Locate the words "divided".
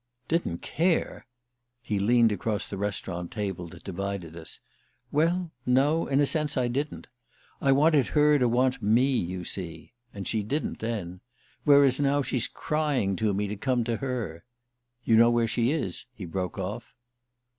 3.83-4.35